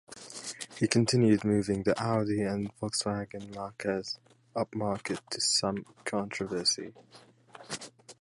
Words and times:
He 0.79 0.87
continued 0.87 1.45
moving 1.45 1.83
the 1.83 1.93
Audi 2.01 2.41
and 2.41 2.75
Volkswagen 2.79 3.53
marques 3.53 4.17
upmarket 4.55 5.19
to 5.29 5.39
some 5.39 5.85
controversy. 6.05 6.95